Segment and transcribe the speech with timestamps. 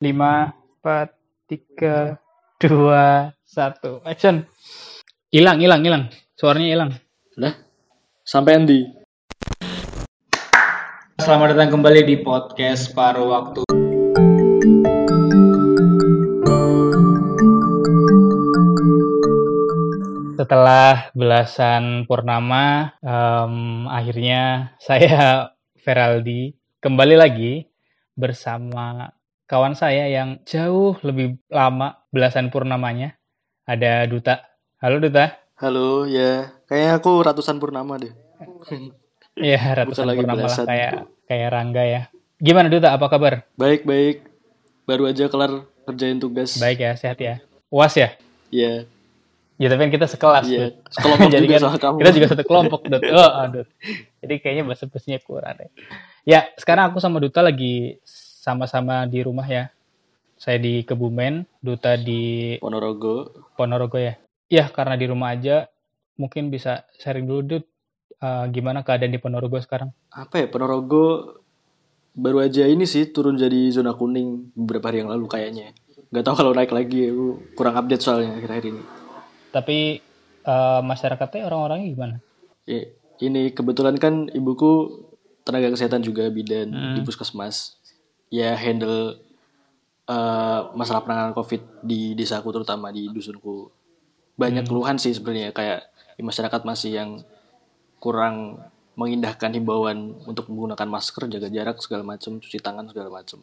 [0.00, 0.48] lima,
[0.80, 1.12] empat,
[1.44, 2.16] tiga,
[2.56, 4.48] dua, satu, action.
[5.28, 6.04] Hilang, hilang, hilang.
[6.40, 6.90] Suaranya hilang.
[7.36, 7.52] Lah,
[8.24, 8.80] sampai Andi.
[11.20, 13.60] Selamat datang kembali di podcast Paruh Waktu.
[20.40, 27.68] Setelah belasan purnama, em, akhirnya saya Feraldi kembali lagi
[28.16, 29.19] bersama
[29.50, 33.18] kawan saya yang jauh lebih lama belasan purnamanya.
[33.66, 34.46] Ada Duta.
[34.78, 35.42] Halo Duta.
[35.58, 36.54] Halo, ya.
[36.70, 38.14] Kayaknya aku ratusan purnama deh.
[39.40, 40.92] Iya, ratusan lagi purnama lah kayak
[41.24, 42.02] kayak Rangga ya.
[42.36, 42.92] Gimana Duta?
[42.92, 43.46] Apa kabar?
[43.56, 44.26] Baik, baik.
[44.84, 46.60] Baru aja kelar kerjain tugas.
[46.60, 47.40] Baik ya, sehat ya.
[47.72, 48.12] Uas ya?
[48.52, 48.84] Ya,
[49.56, 51.96] Ya tapi kan kita sekelas Iya, sekelompok Jadi juga kan sama kamu.
[52.02, 53.02] kita juga satu kelompok Dut.
[53.12, 53.66] Oh, aduh.
[54.20, 54.84] Jadi kayaknya bahasa
[55.24, 55.70] kurang deh.
[56.26, 57.96] Ya, sekarang aku sama Duta lagi
[58.40, 59.68] sama-sama di rumah ya.
[60.40, 63.28] Saya di Kebumen, Duta di Ponorogo.
[63.52, 64.16] Ponorogo ya.
[64.48, 65.68] Ya, karena di rumah aja
[66.16, 67.64] mungkin bisa sharing dulu Dut.
[68.20, 69.96] eh, gimana keadaan di Ponorogo sekarang?
[70.12, 71.36] Apa ya, Ponorogo
[72.12, 75.72] baru aja ini sih turun jadi zona kuning beberapa hari yang lalu kayaknya.
[76.12, 78.82] Gak tahu kalau naik lagi, aku kurang update soalnya akhir-akhir ini.
[79.48, 79.78] Tapi
[80.40, 82.16] eh, masyarakatnya orang-orangnya gimana?
[82.68, 85.00] Ya, ini kebetulan kan ibuku
[85.40, 86.92] tenaga kesehatan juga bidan Hmm.
[86.92, 87.79] di puskesmas.
[88.30, 89.18] Ya handle
[90.06, 93.70] eh, masalah penanganan COVID di desaku terutama di dusunku.
[94.34, 94.70] Banyak Hmm.
[94.70, 97.10] keluhan sih sebenarnya kayak di masyarakat masih yang
[97.98, 98.58] kurang
[98.96, 103.38] mengindahkan himbauan untuk menggunakan masker, jaga jarak segala macam, cuci tangan segala macam.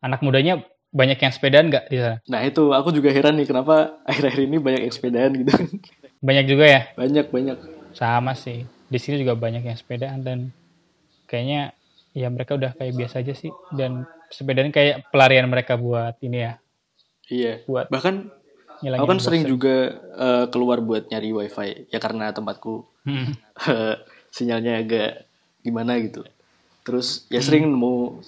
[0.00, 2.16] Anak mudanya banyak yang sepedaan nggak di sana?
[2.26, 5.52] Nah itu aku juga heran nih kenapa akhir-akhir ini banyak yang sepedaan gitu.
[6.16, 6.80] Banyak juga ya?
[6.96, 7.58] banyak banyak.
[7.92, 10.38] sama sih di sini juga banyak yang sepedaan dan
[11.24, 11.72] kayaknya
[12.12, 16.52] ya mereka udah kayak biasa aja sih dan sepedaan kayak pelarian mereka buat ini ya
[17.26, 17.66] Iya.
[17.66, 18.46] buat Bahkan
[18.76, 23.32] Aku kan sering juga eh, keluar buat nyari wifi ya karena tempatku Hmm.
[24.36, 25.30] sinyalnya agak
[25.62, 26.26] gimana gitu.
[26.84, 28.20] Terus ya sering nemu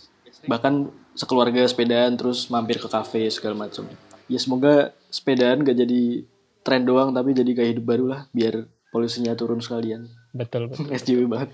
[0.46, 3.90] bahkan sekeluarga sepedaan terus mampir ke kafe segala macam.
[4.30, 6.24] Ya semoga sepedaan gak jadi
[6.62, 10.08] tren doang tapi jadi kayak hidup baru lah biar polusinya turun sekalian.
[10.34, 10.90] Betul, betul.
[11.00, 11.50] SJW banget.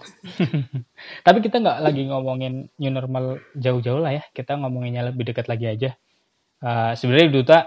[1.26, 5.66] tapi kita nggak lagi ngomongin new normal jauh-jauh lah ya kita ngomonginnya lebih dekat lagi
[5.68, 5.90] aja
[6.64, 7.58] Eh, sebenarnya duta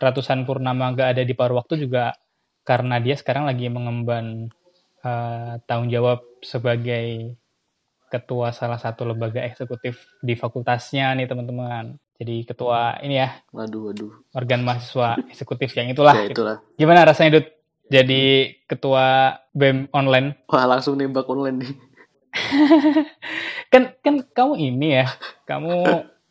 [0.00, 2.16] ratusan purnama nggak ada di paruh waktu juga
[2.64, 4.48] karena dia sekarang lagi mengemban
[5.04, 7.36] eh, tanggung jawab sebagai
[8.08, 12.00] ketua salah satu lembaga eksekutif di fakultasnya nih teman-teman.
[12.16, 14.12] Jadi ketua ini ya Waduh waduh.
[14.32, 16.16] organ mahasiswa eksekutif yang itulah.
[16.16, 16.56] ya itulah.
[16.80, 17.59] Gimana rasanya Dut?
[17.90, 20.46] Jadi ketua BEM online.
[20.46, 21.72] Wah langsung nembak online nih.
[23.74, 25.06] Kan kan kamu ini ya,
[25.46, 25.74] kamu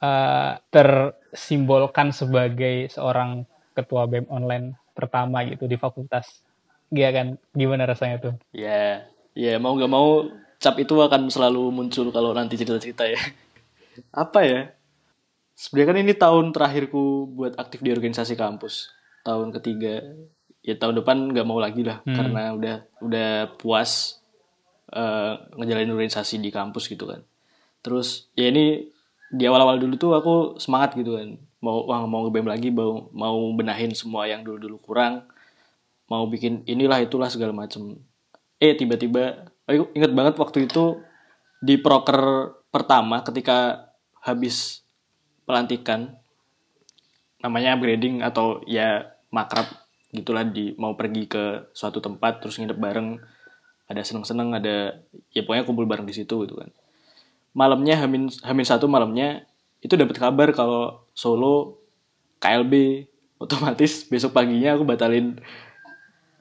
[0.03, 6.43] eh, tersimbolkan sebagai seorang ketua BEM online pertama gitu di fakultas.
[6.91, 7.27] Iya kan?
[7.55, 8.33] Gimana rasanya tuh?
[8.51, 10.27] Ya, ya mau nggak mau
[10.59, 13.19] cap itu akan selalu muncul kalau nanti cerita-cerita ya.
[14.23, 14.59] Apa ya?
[15.55, 18.91] Sebenarnya kan ini tahun terakhirku buat aktif di organisasi kampus.
[19.23, 20.03] Tahun ketiga.
[20.65, 22.15] Ya tahun depan nggak mau lagi lah Hmm.
[22.15, 24.21] karena udah udah puas
[24.89, 27.21] eh, ngejalanin organisasi di kampus gitu kan.
[27.85, 28.89] Terus ya ini
[29.29, 31.37] di awal-awal dulu tuh aku semangat gitu kan.
[31.59, 35.27] Mau wah, mau nge lagi, mau mau benahin semua yang dulu-dulu kurang
[36.09, 38.01] mau bikin inilah itulah segala macem
[38.57, 40.99] eh tiba-tiba aku inget banget waktu itu
[41.61, 43.87] di proker pertama ketika
[44.25, 44.81] habis
[45.45, 46.17] pelantikan
[47.39, 49.69] namanya upgrading atau ya makrab
[50.09, 53.21] gitulah di mau pergi ke suatu tempat terus nginep bareng
[53.89, 56.69] ada seneng-seneng ada ya pokoknya kumpul bareng di situ gitu kan
[57.53, 59.49] malamnya hamin hamin satu malamnya
[59.79, 61.79] itu dapat kabar kalau Solo
[62.39, 63.05] KLB
[63.39, 65.39] otomatis besok paginya aku batalin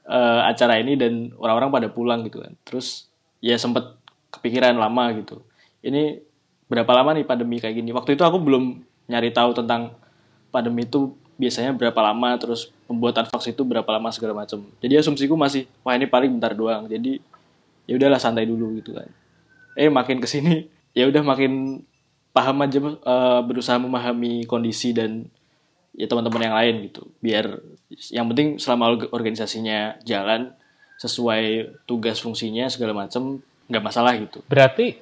[0.07, 2.53] eh, acara ini dan orang-orang pada pulang gitu kan.
[2.67, 3.07] Terus
[3.39, 3.95] ya sempet
[4.29, 5.43] kepikiran lama gitu.
[5.79, 6.19] Ini
[6.67, 7.95] berapa lama nih pandemi kayak gini?
[7.95, 9.95] Waktu itu aku belum nyari tahu tentang
[10.51, 14.59] pandemi itu biasanya berapa lama, terus pembuatan vaksin itu berapa lama segala macam.
[14.83, 16.85] Jadi asumsiku masih wah ini paling bentar doang.
[16.91, 17.23] Jadi
[17.87, 19.07] ya udahlah santai dulu gitu kan.
[19.79, 20.67] Eh makin ke sini
[20.99, 21.79] ya udah makin
[22.35, 25.25] paham aja eh, berusaha memahami kondisi dan
[25.97, 27.59] ya teman-teman yang lain gitu biar
[28.13, 30.53] yang penting selama org- organisasinya jalan
[31.01, 34.95] sesuai tugas fungsinya segala macam nggak masalah gitu Berarti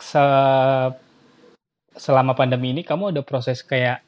[0.00, 0.92] se-
[1.98, 4.00] selama pandemi ini kamu ada proses kayak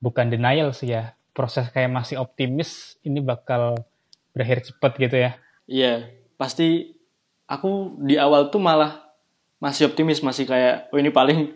[0.00, 3.76] bukan denial sih ya, proses kayak masih optimis ini bakal
[4.32, 5.32] berakhir cepat gitu ya.
[5.64, 6.96] iya pasti
[7.44, 9.04] aku di awal tuh malah
[9.58, 11.52] masih optimis masih kayak oh ini paling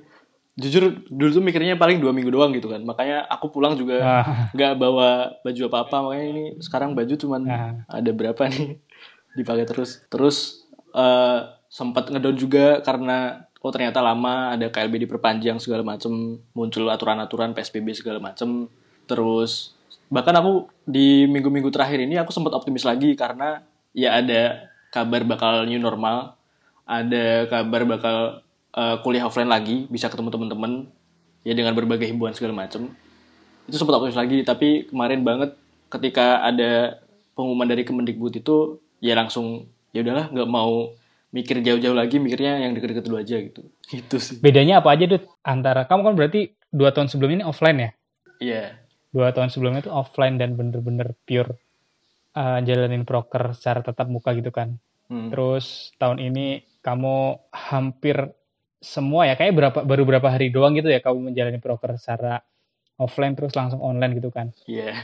[0.55, 2.79] jujur dulu tuh mikirnya paling dua minggu doang gitu kan.
[2.85, 7.43] Makanya aku pulang juga Ah, nggak bawa baju apa apa makanya ini sekarang baju cuman
[7.49, 7.75] Ah.
[7.91, 8.79] ada berapa nih?
[9.39, 10.05] Dipakai terus.
[10.07, 10.63] Terus
[10.95, 17.57] eh, sempat ngedown juga karena oh ternyata lama ada KLB diperpanjang segala macem muncul aturan-aturan
[17.57, 18.69] PSBB segala macem.
[19.09, 19.73] Terus
[20.13, 23.65] bahkan aku di minggu-minggu terakhir ini aku sempat optimis lagi karena
[23.97, 26.37] ya ada kabar bakal new normal
[26.85, 28.45] ada kabar bakal
[28.77, 30.85] eh, kuliah offline lagi bisa ketemu teman-teman
[31.41, 32.93] ya dengan berbagai himbauan segala macem.
[33.65, 35.57] Itu sempat optimis lagi tapi kemarin banget
[35.89, 37.01] ketika ada
[37.33, 39.65] pengumuman dari Kemendikbud itu ya langsung
[39.97, 40.93] ya udahlah nggak mau
[41.35, 43.67] mikir jauh-jauh lagi mikirnya yang deket-deket dulu aja gitu
[44.01, 45.27] itu sih bedanya apa aja Dut?
[45.43, 47.91] Antara kamu kan berarti dua tahun sebelum ini offline ya?
[48.39, 48.65] iya
[49.15, 51.55] Dua tahun sebelumnya itu offline dan bener-bener pure
[52.35, 54.75] uh, jalanin proker secara tatap muka gitu kan.
[55.07, 55.31] Hmm.
[55.31, 58.35] Terus tahun ini kamu hampir
[58.83, 62.43] semua ya kayak berapa baru berapa hari doang gitu ya kamu menjalani proker secara
[62.99, 64.51] offline terus langsung online gitu kan.
[64.67, 64.99] iya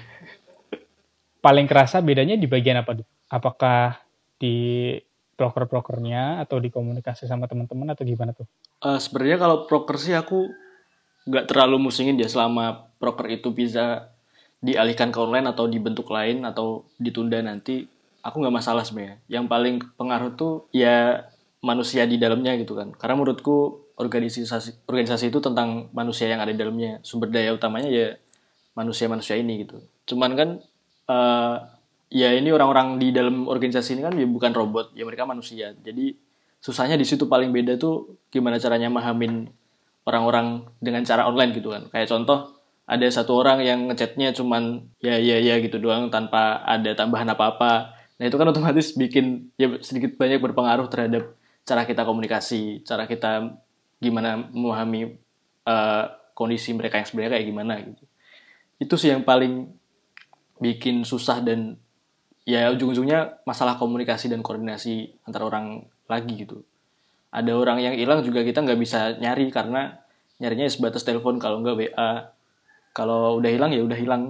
[1.40, 2.98] Paling kerasa bedanya di bagian apa?
[2.98, 3.08] Dut?
[3.30, 4.02] Apakah
[4.42, 4.98] di
[5.40, 8.44] proker-prokernya atau di komunikasi sama teman-teman atau gimana tuh?
[8.84, 10.52] Eh, sebenarnya kalau proker sih aku
[11.24, 14.12] nggak terlalu musingin dia selama proker itu bisa
[14.60, 17.88] dialihkan ke online atau dibentuk lain atau ditunda nanti
[18.20, 19.16] aku nggak masalah sebenarnya.
[19.32, 21.24] Yang paling pengaruh tuh ya
[21.64, 22.92] manusia di dalamnya gitu kan.
[22.92, 27.00] Karena menurutku organisasi organisasi itu tentang manusia yang ada di dalamnya.
[27.00, 28.20] Sumber daya utamanya ya
[28.76, 29.80] manusia-manusia ini gitu.
[30.04, 30.48] Cuman kan
[31.08, 31.56] eh,
[32.10, 35.72] ya ini orang-orang di dalam organisasi ini kan ya bukan robot ya mereka manusia.
[35.78, 36.18] Jadi
[36.58, 39.48] susahnya di situ paling beda tuh gimana caranya mahamin
[40.04, 41.86] orang-orang dengan cara online gitu kan.
[41.88, 42.58] Kayak contoh
[42.90, 47.94] ada satu orang yang ngechatnya cuman ya ya ya gitu doang tanpa ada tambahan apa-apa.
[48.18, 53.54] Nah itu kan otomatis bikin ya sedikit banyak berpengaruh terhadap cara kita komunikasi cara kita
[54.02, 55.14] gimana memahami
[55.64, 56.04] eh,
[56.34, 58.04] kondisi mereka yang sebenarnya kayak gimana gitu.
[58.82, 59.70] Itu sih yang paling
[60.58, 61.78] bikin susah dan
[62.48, 66.64] ya ujung-ujungnya masalah komunikasi dan koordinasi antara orang lagi gitu
[67.30, 70.00] ada orang yang hilang juga kita nggak bisa nyari karena
[70.40, 72.10] nyarinya sebatas telepon kalau nggak WA
[72.96, 74.22] kalau udah hilang ya udah hilang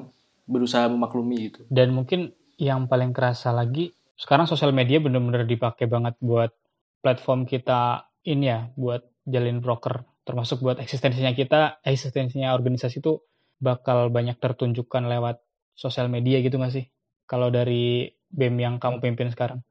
[0.51, 6.19] berusaha memaklumi gitu Dan mungkin yang paling kerasa lagi, sekarang sosial media bener-bener dipakai banget
[6.21, 6.53] buat
[7.01, 10.05] platform kita ini ya, buat jalin broker.
[10.29, 13.25] Termasuk buat eksistensinya kita, eksistensinya organisasi itu
[13.57, 15.41] bakal banyak tertunjukkan lewat
[15.73, 16.85] sosial media gitu nggak sih?
[17.31, 19.63] Kalau dari BEM yang kamu pimpin sekarang.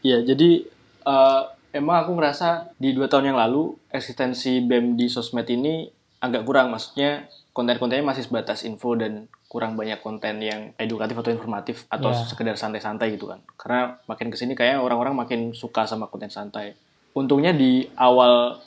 [0.00, 0.62] ya jadi
[1.04, 1.42] eh,
[1.72, 5.86] emang aku ngerasa di dua tahun yang lalu eksistensi BEM di sosmed ini
[6.18, 11.76] agak kurang maksudnya konten-kontennya masih sebatas info dan kurang banyak konten yang edukatif atau informatif
[11.88, 12.18] atau Ya.
[12.20, 16.78] sekedar santai-santai gitu kan karena makin ke sini kayak orang-orang makin suka sama konten santai
[17.12, 18.58] untungnya di awal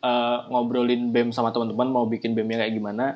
[0.00, 3.06] eh, ngobrolin BEM sama teman-teman mau bikin BEM-nya kayak gimana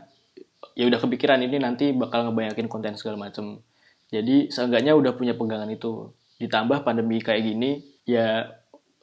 [0.75, 3.59] ya udah kepikiran ini nanti bakal ngebanyakin konten segala macem
[4.21, 8.57] jadi seenggaknya udah punya pegangan itu ditambah pandemi kayak gini ya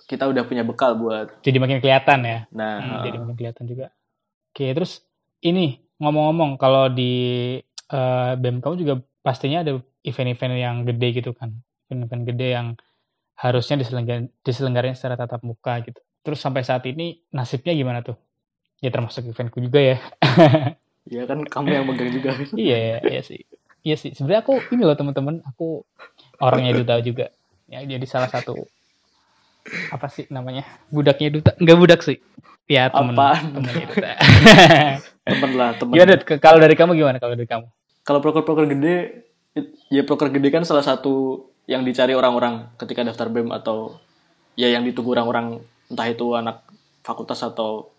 [0.06, 2.39] kita udah punya bekal buat Jadi makin kelihatan ya.
[2.51, 3.88] nah Hmm, jadi makin kelihatan juga.
[4.54, 5.01] Oke, terus
[5.42, 7.13] ini ngomong-ngomong kalau di
[7.89, 8.94] eh, BEM kamu juga
[9.24, 11.56] pastinya ada event-event yang gede gitu kan.
[11.88, 12.68] Event-event gede yang
[13.39, 16.00] harusnya diselenggar diselenggarain secara tatap muka gitu.
[16.24, 18.15] Terus sampai saat ini nasibnya gimana tuh?
[18.83, 19.98] Ya termasuk eventku juga ya.
[21.15, 23.44] ya kan kamu yang megang juga iya, iya sih.
[23.84, 24.12] Iya sih.
[24.16, 25.84] Sebenarnya aku ini loh teman-teman, aku
[26.40, 27.28] orangnya Duta juga.
[27.68, 28.68] Ya jadi salah satu
[29.92, 30.63] apa sih namanya?
[30.88, 31.52] Budaknya Duta.
[31.60, 32.18] Enggak budak sih.
[32.72, 34.12] Ya temennya Duta.
[35.28, 37.68] temen lah temen Gimana, kalau dari kamu gimana kalau dari kamu?
[38.04, 39.24] kalau proker-proker gede
[39.88, 43.96] ya proker gede kan salah satu yang dicari orang-orang ketika daftar BEM atau
[44.60, 46.68] ya yang ditunggu orang-orang entah itu anak
[47.00, 47.96] fakultas atau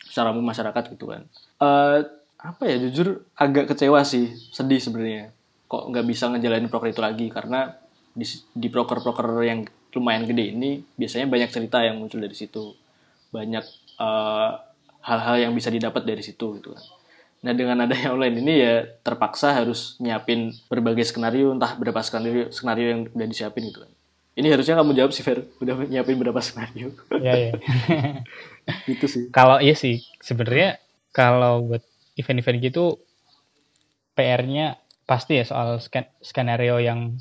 [0.00, 1.28] secara umum masyarakat gitu kan
[1.62, 1.98] Eh
[2.42, 5.30] apa ya jujur agak kecewa sih sedih sebenarnya
[5.70, 7.78] kok nggak bisa ngejalanin proker itu lagi karena
[8.12, 12.74] di, di proker-proker yang lumayan gede ini biasanya banyak cerita yang muncul dari situ
[13.32, 13.64] banyak
[13.96, 14.50] eh,
[15.02, 16.84] hal-hal yang bisa didapat dari situ gitu kan
[17.42, 22.86] Nah dengan adanya online ini ya terpaksa harus nyiapin berbagai skenario, entah berapa skenario skenario
[22.86, 23.90] yang udah disiapin gitu kan.
[24.32, 26.94] Ini harusnya kamu jawab sih Fer, udah nyiapin berapa skenario.
[27.18, 27.52] Ya ya.
[28.88, 29.26] gitu sih.
[29.34, 30.78] kalau iya sih sebenarnya
[31.10, 31.82] kalau buat
[32.22, 33.02] event-event gitu
[34.14, 37.18] PR-nya pasti ya soal sken- skenario yang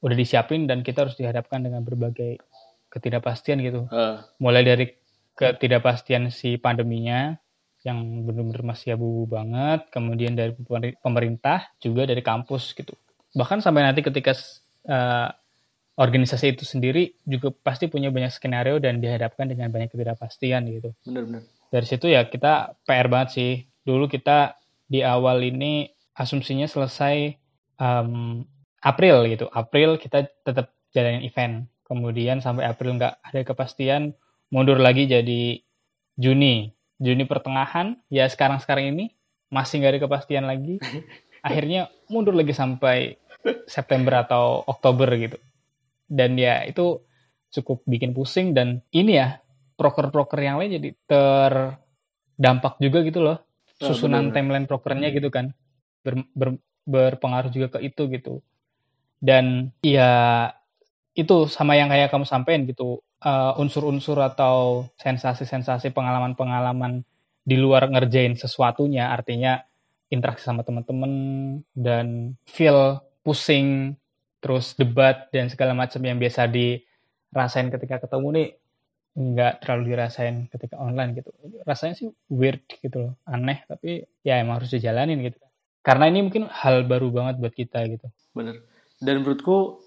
[0.00, 2.40] udah disiapin dan kita harus dihadapkan dengan berbagai
[2.88, 3.86] ketidakpastian gitu.
[3.92, 4.86] Eh, Mulai dari
[5.36, 7.36] ketidakpastian si pandeminya
[7.80, 12.92] yang benar-benar masih abu-abu banget, kemudian dari pemeri- pemerintah juga dari kampus gitu.
[13.32, 14.36] Bahkan sampai nanti ketika
[14.84, 15.28] eh,
[15.96, 20.90] organisasi itu sendiri juga pasti punya banyak skenario dan dihadapkan dengan banyak ketidakpastian gitu.
[21.04, 21.44] bener-bener.
[21.70, 23.52] dari situ ya kita PR banget sih.
[23.90, 24.54] Dulu kita
[24.86, 27.34] di awal ini asumsinya selesai
[27.82, 28.46] um,
[28.78, 29.50] April gitu.
[29.50, 31.66] April kita tetap jalanin event.
[31.82, 34.14] Kemudian sampai April nggak ada kepastian,
[34.54, 35.58] mundur lagi jadi
[36.14, 36.70] Juni.
[37.02, 39.10] Juni pertengahan, ya sekarang-sekarang ini
[39.50, 40.78] masih nggak ada kepastian lagi.
[41.46, 43.18] Akhirnya mundur lagi sampai
[43.66, 45.42] September atau Oktober gitu.
[46.06, 47.02] Dan ya itu
[47.50, 49.42] cukup bikin pusing dan ini ya
[49.74, 53.49] proker-proker yang lain jadi terdampak juga gitu loh
[53.80, 55.56] susunan oh, timeline prokernya gitu kan.
[56.04, 58.44] Ber, ber, berpengaruh juga ke itu gitu.
[59.20, 60.48] Dan ya
[61.16, 63.00] itu sama yang kayak kamu sampein gitu.
[63.20, 67.04] Uh, unsur-unsur atau sensasi-sensasi pengalaman-pengalaman
[67.44, 69.60] di luar ngerjain sesuatunya artinya
[70.08, 71.12] interaksi sama teman-teman
[71.76, 73.94] dan feel pusing
[74.40, 78.48] terus debat dan segala macam yang biasa dirasain ketika ketemu nih
[79.14, 81.30] nggak terlalu dirasain ketika online gitu.
[81.66, 85.38] Rasanya sih weird gitu loh aneh tapi ya emang harus dijalanin gitu.
[85.80, 88.06] Karena ini mungkin hal baru banget buat kita gitu.
[88.36, 88.62] Bener.
[89.00, 89.80] Dan menurutku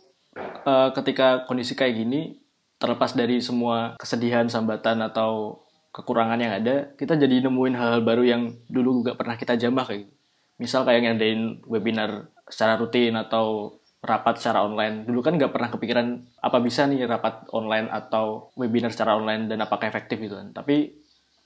[0.65, 2.41] uh, ketika kondisi kayak gini
[2.81, 5.63] terlepas dari semua kesedihan sambatan atau
[5.93, 10.09] kekurangan yang ada kita jadi nemuin hal-hal baru yang dulu nggak pernah kita jamah kayak
[10.09, 10.13] gitu.
[10.57, 15.07] Misal kayak ngadain webinar secara rutin atau rapat secara online.
[15.07, 16.07] Dulu kan nggak pernah kepikiran
[16.43, 20.51] apa bisa nih rapat online atau webinar secara online dan apakah efektif gitu kan.
[20.51, 20.91] Tapi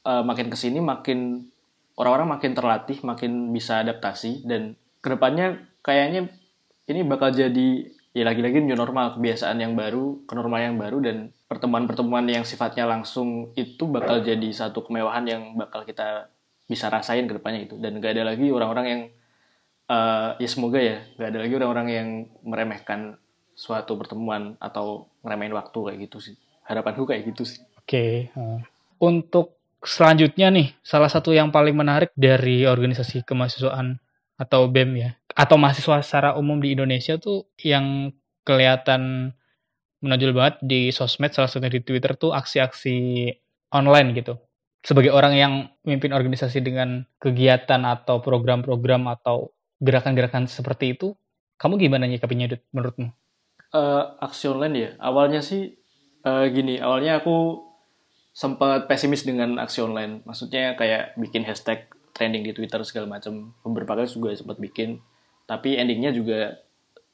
[0.09, 1.45] uh, makin ke sini makin
[2.01, 4.73] orang-orang makin terlatih, makin bisa adaptasi dan
[5.05, 6.33] ke depannya kayaknya
[6.89, 12.25] ini bakal jadi ya lagi-lagi new normal kebiasaan yang baru, kenormal yang baru dan pertemuan-pertemuan
[12.25, 16.33] yang sifatnya langsung itu bakal jadi satu kemewahan yang bakal kita
[16.67, 19.01] bisa rasain ke depannya gitu dan gak ada lagi orang-orang yang
[19.91, 22.09] uh, ya semoga ya nggak ada lagi orang-orang yang
[22.43, 23.19] meremehkan
[23.57, 26.35] suatu pertemuan atau ngeremehin waktu kayak gitu sih
[26.67, 28.29] harapanku kayak gitu sih oke okay.
[28.37, 28.61] uh.
[29.01, 33.97] untuk selanjutnya nih salah satu yang paling menarik dari organisasi kemahasiswaan
[34.37, 38.13] atau BEM ya atau mahasiswa secara umum di Indonesia tuh yang
[38.45, 39.33] kelihatan
[40.01, 43.29] menonjol banget di sosmed salah satunya di Twitter tuh aksi-aksi
[43.73, 44.37] online gitu
[44.85, 51.13] sebagai orang yang memimpin organisasi dengan kegiatan atau program-program atau gerakan-gerakan seperti itu,
[51.57, 53.09] kamu gimana nyikapinnya Dut, menurutmu?
[53.73, 55.75] Uh, aksi online ya, awalnya sih
[56.23, 57.67] uh, gini, awalnya aku
[58.37, 60.21] sempat pesimis dengan aksi online.
[60.21, 63.57] Maksudnya kayak bikin hashtag trending di Twitter segala macam.
[63.65, 65.01] Beberapa kali juga sempat bikin,
[65.49, 66.61] tapi endingnya juga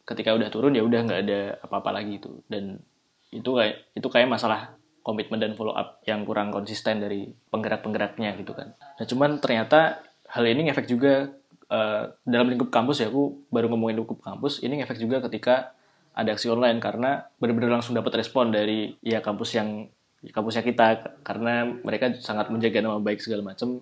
[0.03, 2.43] ketika udah turun ya udah nggak ada apa-apa lagi itu.
[2.51, 2.83] Dan
[3.31, 8.51] itu kayak itu kayak masalah komitmen dan follow up yang kurang konsisten dari penggerak-penggeraknya gitu
[8.55, 8.75] kan.
[8.75, 11.31] Nah cuman ternyata hal ini ngefek juga
[11.73, 15.73] uh, dalam lingkup kampus ya aku baru ngomongin lingkup kampus ini efek juga ketika
[16.13, 19.89] ada aksi online karena benar-benar langsung dapat respon dari ya kampus yang
[20.31, 21.17] kampusnya kita.
[21.25, 23.81] Karena mereka sangat menjaga nama baik segala macam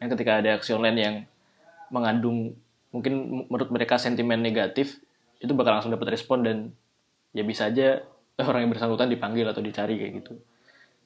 [0.00, 1.16] yang ketika ada aksi online yang
[1.92, 2.56] mengandung
[2.90, 4.98] mungkin menurut mereka sentimen negatif
[5.38, 6.56] itu bakal langsung dapat respon dan
[7.36, 8.00] ya bisa aja
[8.40, 10.40] orang yang bersangkutan dipanggil atau dicari kayak gitu.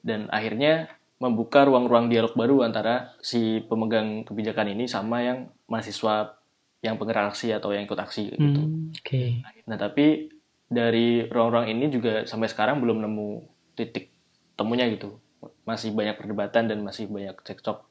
[0.00, 0.88] Dan akhirnya
[1.21, 6.41] membuka ruang-ruang dialog baru antara si pemegang kebijakan ini sama yang mahasiswa
[6.81, 8.62] yang penggerak aksi atau yang ikut aksi gitu.
[8.65, 9.05] Hmm, Oke.
[9.05, 9.29] Okay.
[9.69, 10.33] Nah tapi
[10.65, 13.29] dari ruang-ruang ini juga sampai sekarang belum nemu
[13.77, 14.09] titik
[14.57, 15.21] temunya gitu.
[15.69, 17.85] Masih banyak perdebatan dan masih banyak cekcok.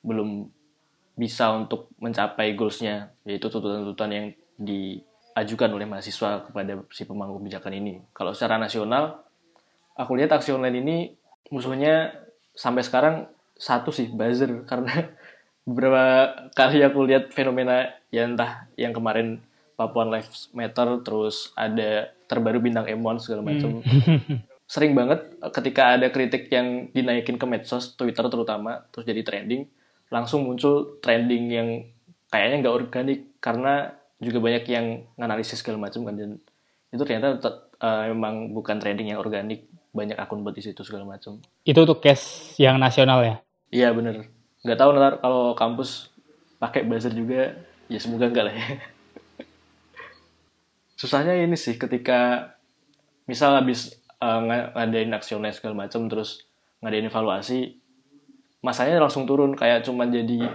[0.00, 0.48] Belum
[1.12, 4.26] bisa untuk mencapai goalsnya yaitu tuntutan-tuntutan yang
[4.56, 8.00] diajukan oleh mahasiswa kepada si pemangku kebijakan ini.
[8.16, 9.28] Kalau secara nasional,
[9.92, 10.96] aku lihat aksi online ini
[11.52, 12.16] musuhnya
[12.52, 13.14] sampai sekarang
[13.56, 14.50] satu sih buzzer.
[14.70, 14.92] Karena
[15.62, 16.04] beberapa
[16.56, 19.40] kali aku lihat fenomena ya entah yang kemarin
[19.78, 24.42] Papuan Lives Matter terus ada terbaru bintang Emon segala macam hmm.
[24.72, 29.70] sering banget ketika ada kritik yang dinaikin ke medsos Twitter terutama terus jadi trending
[30.12, 31.68] langsung muncul trending yang
[32.28, 36.14] kayaknya nggak organik karena juga banyak yang nganalisis segala macam kan.
[36.14, 36.30] Dan
[36.92, 37.40] itu ternyata
[37.80, 41.38] uh, memang bukan trending yang organik banyak akun buat di situ segala macam.
[41.62, 43.36] Itu untuk case yang nasional ya?
[43.68, 44.26] Iya bener.
[44.64, 46.08] Nggak tahu ntar kalau kampus
[46.56, 47.52] pakai buzzer juga,
[47.92, 48.66] ya semoga enggak lah ya.
[51.00, 52.52] Susahnya ini sih ketika
[53.28, 54.40] misal habis uh,
[54.72, 56.48] ngadain aksi online segala macam terus
[56.80, 57.76] ngadain evaluasi,
[58.64, 60.48] masanya langsung turun kayak cuman jadi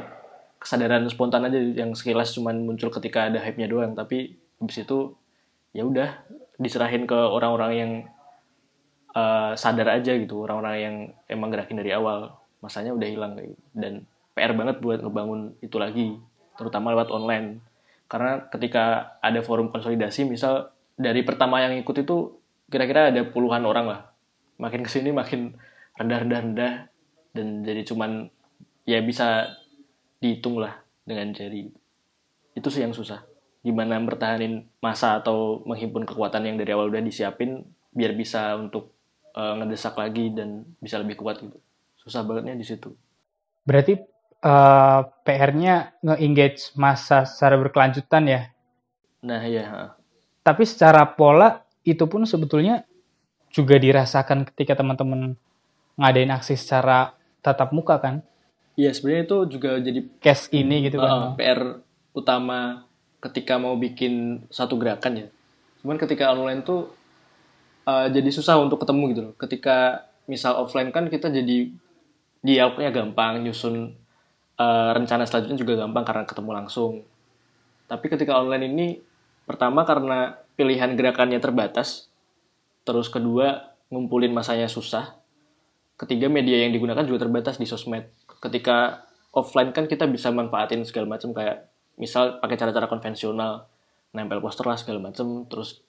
[0.57, 5.13] kesadaran spontan aja yang sekilas cuman muncul ketika ada hype-nya doang, tapi habis itu
[5.77, 6.25] ya udah
[6.57, 7.91] diserahin ke orang-orang yang
[9.17, 10.95] uh, sadar aja gitu orang-orang yang
[11.25, 12.37] emang gerakin dari awal.
[12.61, 13.57] Masanya udah hilang gitu.
[13.73, 14.05] dan
[14.37, 16.17] PR banget buat ngebangun itu lagi
[16.57, 17.61] terutama lewat online.
[18.05, 22.37] Karena ketika ada forum konsolidasi misal dari pertama yang ikut itu
[22.69, 24.01] kira-kira ada puluhan orang lah.
[24.57, 25.53] Makin ke sini makin
[25.97, 26.73] rendah rendah rendah
[27.33, 28.29] dan jadi cuman
[28.89, 29.53] ya bisa
[30.17, 31.69] dihitung lah dengan jari.
[32.57, 33.21] Itu sih yang susah.
[33.61, 38.96] Gimana bertahanin masa atau menghimpun kekuatan yang dari awal udah disiapin biar bisa untuk
[39.37, 41.61] uh, ngedesak lagi dan bisa lebih kuat gitu.
[42.01, 42.89] Susah bangetnya di situ.
[43.61, 44.01] Berarti
[44.41, 48.41] uh, PR-nya nge-engage masa secara berkelanjutan ya?
[49.21, 49.93] Nah iya
[50.47, 52.87] tapi secara pola itu pun sebetulnya
[53.51, 55.35] juga dirasakan ketika teman-teman
[55.99, 57.11] ngadain aksi secara
[57.43, 58.23] tatap muka kan?
[58.79, 61.11] Iya sebenarnya itu juga jadi case ini gitu kan.
[61.11, 61.83] Uh, PR
[62.15, 62.87] utama
[63.19, 65.27] ketika mau bikin satu gerakan ya.
[65.83, 66.95] Cuman ketika online tuh
[67.87, 69.33] uh, jadi susah untuk ketemu gitu loh.
[69.39, 71.71] Ketika misal offline kan kita jadi
[72.43, 73.95] dialognya gampang, nyusun
[74.59, 76.93] uh, rencana selanjutnya juga gampang karena ketemu langsung.
[77.87, 78.87] Tapi ketika online ini
[79.47, 82.11] pertama karena pilihan gerakannya terbatas,
[82.83, 85.15] terus kedua ngumpulin masanya susah,
[85.95, 91.17] ketiga media yang digunakan juga terbatas di sosmed ketika offline kan kita bisa manfaatin segala
[91.17, 93.65] macam kayak misal pakai cara-cara konvensional
[94.13, 95.81] nempel poster lah segala macam terus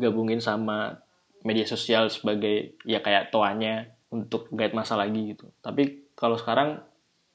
[0.00, 1.04] digabungin sama
[1.44, 5.52] media sosial sebagai ya kayak toanya untuk guide masa lagi gitu.
[5.60, 6.80] Tapi kalau sekarang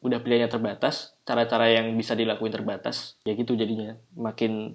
[0.02, 3.94] udah pilihannya terbatas cara-cara yang bisa dilakuin terbatas ya gitu jadinya.
[4.18, 4.74] Makin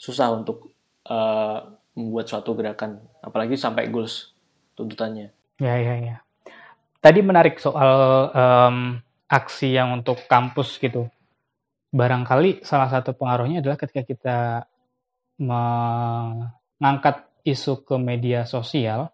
[0.00, 0.72] susah untuk
[1.08, 4.32] uh, membuat suatu gerakan apalagi sampai goals
[4.76, 5.28] tuntutannya.
[5.60, 6.16] Ya ya ya.
[7.00, 8.76] Tadi menarik soal um,
[9.28, 11.08] aksi yang untuk kampus gitu.
[11.90, 14.38] Barangkali salah satu pengaruhnya adalah ketika kita
[16.80, 19.12] mengangkat isu ke media sosial,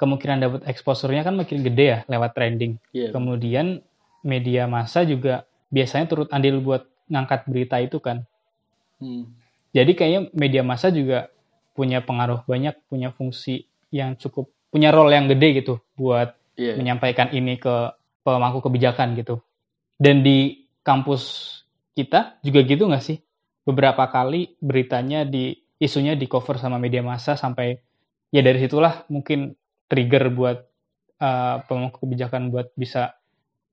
[0.00, 2.80] kemungkinan dapat exposure-nya kan makin gede ya lewat trending.
[2.90, 3.12] Yeah.
[3.12, 3.84] Kemudian
[4.24, 8.24] media massa juga biasanya turut andil buat ngangkat berita itu kan.
[8.98, 9.28] Hmm.
[9.76, 11.28] Jadi kayaknya media massa juga
[11.76, 16.76] punya pengaruh banyak, punya fungsi yang cukup punya role yang gede gitu buat yeah.
[16.76, 17.92] menyampaikan ini ke
[18.24, 19.40] pemangku kebijakan gitu.
[19.98, 21.52] Dan di kampus
[21.98, 23.18] kita juga gitu nggak sih?
[23.66, 27.78] Beberapa kali beritanya di isunya di cover sama media massa sampai
[28.34, 29.54] ya dari situlah mungkin
[29.86, 30.58] trigger buat
[31.22, 33.16] uh, pemangku kebijakan buat bisa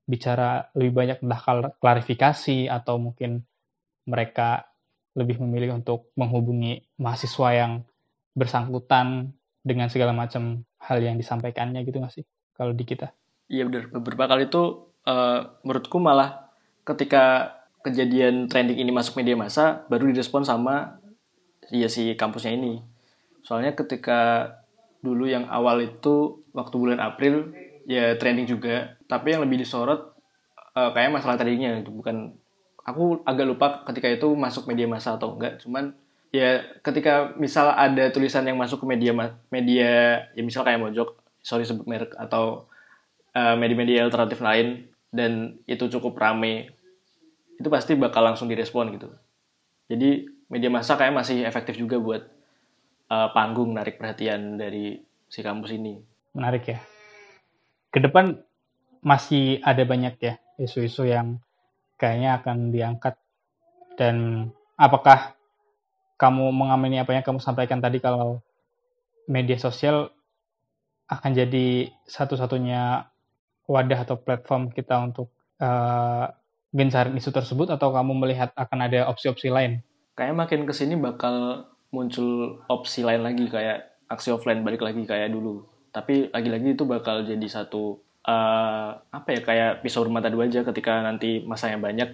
[0.06, 3.42] bicara lebih banyak tentang klarifikasi atau mungkin
[4.06, 4.70] mereka
[5.18, 7.72] lebih memilih untuk menghubungi mahasiswa yang
[8.38, 9.34] bersangkutan
[9.66, 12.26] dengan segala macam hal yang disampaikannya gitu nggak sih?
[12.56, 13.12] kalau di kita.
[13.52, 13.92] Iya benar.
[13.92, 16.48] Beberapa kali itu uh, menurutku malah
[16.88, 17.54] ketika
[17.84, 20.98] kejadian trending ini masuk media massa baru direspon sama
[21.70, 22.82] ya si kampusnya ini.
[23.42, 24.50] Soalnya ketika
[25.02, 27.54] dulu yang awal itu waktu bulan April
[27.86, 30.16] ya trending juga, tapi yang lebih disorot
[30.74, 32.34] uh, kayak masalah tadinya itu bukan
[32.82, 35.94] aku agak lupa ketika itu masuk media massa atau enggak, cuman
[36.34, 39.14] ya ketika misal ada tulisan yang masuk ke media
[39.48, 42.66] media ya misal kayak mojok sorry sebut merek atau
[43.32, 46.74] media eh, media-media alternatif lain dan itu cukup rame
[47.56, 49.08] itu pasti bakal langsung direspon gitu.
[49.88, 52.22] Jadi media massa kayak masih efektif juga buat
[53.10, 55.98] uh, panggung narik perhatian dari si kampus ini.
[56.34, 56.78] Menarik ya.
[57.90, 58.38] Ke depan
[59.02, 61.38] masih ada banyak ya isu-isu yang
[61.98, 63.14] kayaknya akan diangkat.
[63.96, 65.34] Dan apakah
[66.20, 68.44] kamu mengamini apa yang kamu sampaikan tadi kalau
[69.26, 70.12] media sosial
[71.06, 73.08] akan jadi satu-satunya
[73.66, 76.28] wadah atau platform kita untuk uh,
[76.70, 77.72] gencarin isu tersebut?
[77.72, 79.80] Atau kamu melihat akan ada opsi-opsi lain?
[80.16, 85.28] Kayaknya makin ke sini bakal muncul opsi lain lagi kayak aksi offline balik lagi kayak
[85.28, 85.62] dulu.
[85.92, 91.04] Tapi lagi-lagi itu bakal jadi satu uh, apa ya kayak pisau bermata dua aja ketika
[91.04, 92.10] nanti masanya banyak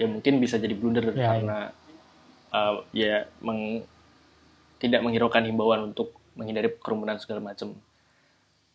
[0.00, 3.86] ya mungkin bisa jadi blunder ya, karena ya, uh, ya meng,
[4.82, 7.76] tidak menghiraukan himbauan untuk menghindari kerumunan segala macam.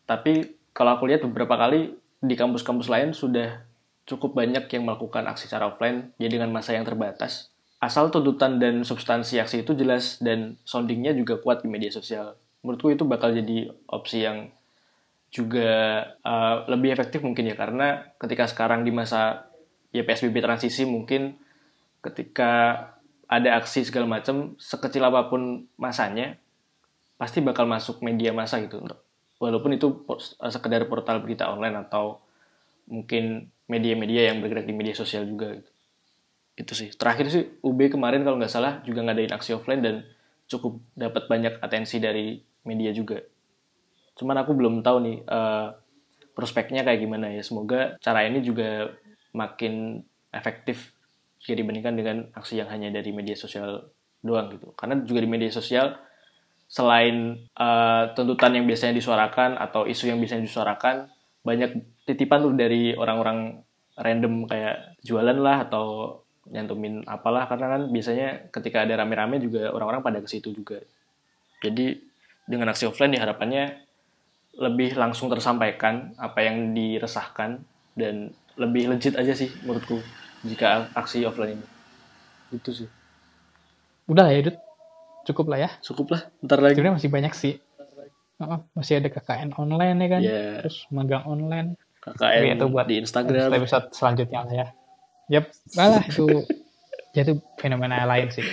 [0.08, 3.60] Tapi kalau aku lihat beberapa kali di kampus-kampus lain sudah
[4.08, 7.52] cukup banyak yang melakukan aksi secara offline, ya dengan masa yang terbatas.
[7.78, 12.34] Asal tuntutan dan substansi aksi itu jelas dan soundingnya juga kuat di media sosial.
[12.66, 14.50] Menurutku itu bakal jadi opsi yang
[15.30, 19.46] juga uh, lebih efektif mungkin ya karena ketika sekarang di masa
[19.92, 21.36] ya PSBB transisi mungkin
[22.00, 22.52] ketika
[23.28, 26.40] ada aksi segala macam sekecil apa pun masanya
[27.20, 28.80] pasti bakal masuk media masa gitu
[29.36, 32.24] walaupun itu eh, sekedar portal berita online atau
[32.88, 35.70] mungkin media-media yang bergerak di media sosial juga gitu.
[36.58, 36.90] Itu sih.
[36.90, 40.02] Terakhir sih UB kemarin kalau nggak salah juga ngadain aksi offline dan
[40.50, 43.22] cukup dapat banyak atensi dari media juga.
[44.18, 45.70] Cuman aku belum tahu nih uh,
[46.34, 47.46] prospeknya kayak gimana ya.
[47.46, 48.90] Semoga cara ini juga
[49.30, 50.02] makin
[50.34, 50.92] efektif
[51.38, 53.94] jika dibandingkan dengan aksi yang hanya dari media sosial
[54.26, 54.74] doang gitu.
[54.74, 55.94] Karena juga di media sosial
[56.68, 61.08] selain uh, tuntutan yang biasanya disuarakan atau isu yang biasanya disuarakan
[61.40, 63.62] banyak titipan tuh dari orang-orang
[63.96, 66.20] random kayak jualan lah atau
[66.52, 70.80] nyantumin apalah karena kan biasanya ketika ada rame-rame juga orang-orang pada ke situ juga.
[71.60, 71.98] Jadi
[72.48, 73.84] dengan aksi offline diharapannya
[74.58, 77.62] lebih langsung tersampaikan apa yang diresahkan
[77.94, 80.02] dan lebih legit aja sih menurutku
[80.42, 81.66] jika aksi offline ini.
[82.58, 82.88] Itu sih.
[84.08, 84.56] Udah lah ya, Dut.
[85.28, 85.70] Cukup lah ya.
[85.84, 86.74] Cukup lah, ntar lagi.
[86.74, 87.54] Sebenarnya masih banyak sih.
[88.38, 90.20] Heeh, masih ada KKN online ya kan.
[90.22, 90.42] Iya.
[90.64, 91.68] Terus magang online.
[92.00, 93.50] KKN Tapi itu buat di Instagram.
[93.52, 94.66] episode selanjutnya lah ya.
[95.28, 96.24] Yap, malah itu
[97.12, 98.44] ya itu fenomena lain sih.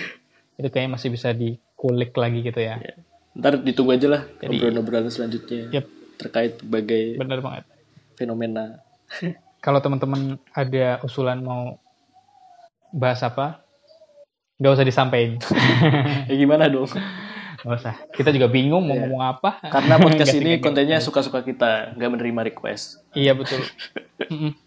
[0.54, 2.76] Itu kayaknya masih bisa dikulik lagi gitu ya.
[2.76, 2.94] Ya.
[3.32, 5.86] Ntar ditunggu aja lah obrolan-obrolan selanjutnya Yap,
[6.16, 7.64] terkait berbagai bener banget.
[8.14, 8.80] fenomena.
[9.64, 11.76] Kalau teman-teman ada usulan mau
[12.90, 13.60] bahas apa,
[14.56, 15.36] nggak usah disampaikan.
[16.28, 16.88] Ya gimana dong?
[17.60, 17.94] Nggak usah.
[18.10, 19.04] Kita juga bingung mau Iya.
[19.04, 19.60] ngomong apa.
[19.64, 23.04] Karena podcast ini kontennya suka-suka kita, nggak menerima request.
[23.12, 23.60] Iya betul.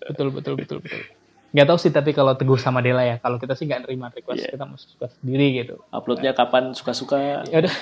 [0.04, 1.02] Betul betul betul betul.
[1.50, 4.38] Nggak tahu sih tapi kalau Teguh sama Dela ya, kalau kita sih nggak nerima request,
[4.40, 4.54] Iya.
[4.54, 5.82] kita mau suka sendiri gitu.
[5.90, 7.42] Uploadnya kapan suka-suka.
[7.44, 7.74] Ya udah,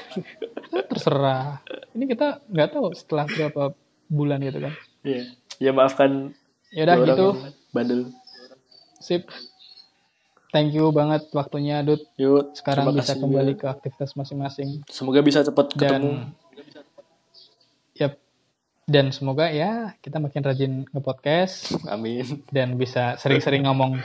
[0.89, 1.60] terserah.
[1.91, 3.75] Ini kita nggak tahu setelah berapa
[4.08, 4.73] bulan gitu kan.
[5.01, 5.23] Iya.
[5.58, 6.32] Ya maafkan
[6.69, 7.27] Ya udah gitu,
[7.69, 8.12] bandel.
[8.97, 9.27] sip.
[10.47, 12.08] Thank you banget waktunya Dut.
[12.15, 13.62] Yuk, Sekarang bisa kasih kembali juga.
[13.62, 15.84] ke aktivitas masing-masing Semoga bisa cepat ketemu.
[15.84, 16.03] dan.
[18.88, 22.23] Dan semoga ya kita makin rajin nge-podcast Amin.
[22.47, 24.00] dan bisa sering-sering ngomong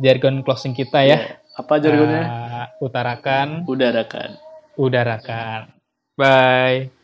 [0.00, 1.36] jargon closing kita ya.
[1.52, 2.24] Apa jargonnya?
[2.24, 4.40] Uh, utarakan, Udarakan.
[4.80, 5.76] udarakan.
[6.16, 7.01] Bye.